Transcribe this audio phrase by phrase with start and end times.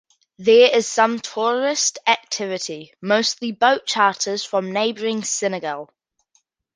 [0.39, 5.91] There is some tourist activity, mostly boat charters from neighboring Senegal.